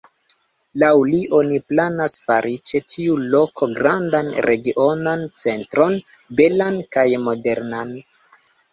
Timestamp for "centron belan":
5.47-6.85